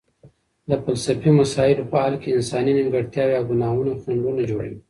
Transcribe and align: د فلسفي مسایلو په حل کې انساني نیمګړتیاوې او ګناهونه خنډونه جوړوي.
د 0.69 0.71
فلسفي 0.83 1.31
مسایلو 1.41 1.89
په 1.91 1.97
حل 2.03 2.15
کې 2.21 2.35
انساني 2.37 2.71
نیمګړتیاوې 2.77 3.35
او 3.37 3.43
ګناهونه 3.51 3.91
خنډونه 4.01 4.41
جوړوي. 4.49 4.77